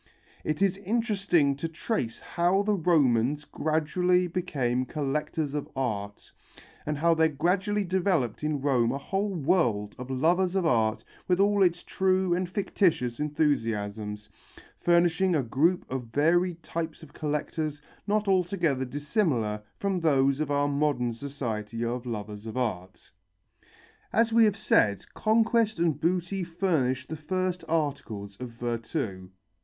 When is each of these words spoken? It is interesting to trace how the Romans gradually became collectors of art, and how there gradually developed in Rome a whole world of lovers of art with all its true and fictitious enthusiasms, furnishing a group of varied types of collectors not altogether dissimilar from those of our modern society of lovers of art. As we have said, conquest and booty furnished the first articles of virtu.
It 0.43 0.63
is 0.63 0.77
interesting 0.77 1.55
to 1.57 1.67
trace 1.69 2.19
how 2.19 2.63
the 2.63 2.73
Romans 2.73 3.45
gradually 3.45 4.25
became 4.25 4.83
collectors 4.83 5.53
of 5.53 5.69
art, 5.75 6.31
and 6.87 6.97
how 6.97 7.13
there 7.13 7.29
gradually 7.29 7.83
developed 7.83 8.43
in 8.43 8.61
Rome 8.63 8.91
a 8.91 8.97
whole 8.97 9.35
world 9.35 9.93
of 9.99 10.09
lovers 10.09 10.55
of 10.55 10.65
art 10.65 11.03
with 11.27 11.39
all 11.39 11.61
its 11.61 11.83
true 11.83 12.33
and 12.33 12.49
fictitious 12.49 13.19
enthusiasms, 13.19 14.27
furnishing 14.79 15.35
a 15.35 15.43
group 15.43 15.85
of 15.87 16.05
varied 16.07 16.63
types 16.63 17.03
of 17.03 17.13
collectors 17.13 17.79
not 18.07 18.27
altogether 18.27 18.85
dissimilar 18.85 19.61
from 19.77 19.99
those 19.99 20.39
of 20.39 20.49
our 20.49 20.67
modern 20.67 21.13
society 21.13 21.85
of 21.85 22.07
lovers 22.07 22.47
of 22.47 22.57
art. 22.57 23.11
As 24.11 24.33
we 24.33 24.45
have 24.45 24.57
said, 24.57 25.05
conquest 25.13 25.77
and 25.77 25.99
booty 26.01 26.43
furnished 26.43 27.07
the 27.09 27.17
first 27.17 27.63
articles 27.67 28.35
of 28.39 28.49
virtu. 28.49 29.29